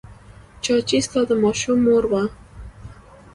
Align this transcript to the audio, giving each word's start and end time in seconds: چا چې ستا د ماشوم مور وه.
چا 0.63 0.75
چې 0.87 0.97
ستا 1.05 1.19
د 1.29 1.31
ماشوم 1.43 1.77
مور 1.85 2.03
وه. 2.11 2.23